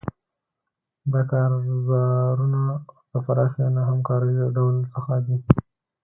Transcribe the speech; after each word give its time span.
دا 1.11 1.21
کارزارونه 1.29 2.61
د 3.11 3.13
پراخې 3.25 3.65
نه 3.75 3.81
همکارۍ 3.89 4.31
له 4.41 4.47
ډول 4.55 4.75
څخه 4.93 5.13
دي. 5.25 5.37